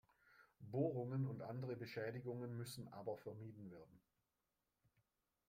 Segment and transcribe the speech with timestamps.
[0.61, 4.01] Bohrungen und andere Beschädigungen müssen aber vermieden werden.